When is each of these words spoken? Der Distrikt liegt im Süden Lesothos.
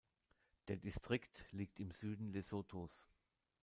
Der 0.67 0.77
Distrikt 0.77 1.45
liegt 1.51 1.79
im 1.79 1.91
Süden 1.91 2.31
Lesothos. 2.33 3.05